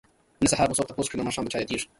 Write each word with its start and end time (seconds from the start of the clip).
نه 0.41 0.47
سهار 0.51 0.67
مو 0.67 0.77
څوک 0.77 0.87
تپوس 0.87 1.07
کړي 1.09 1.17
نه 1.19 1.25
ماښام 1.27 1.43
د 1.45 1.47
چا 1.53 1.57
ياديږو 1.59 1.85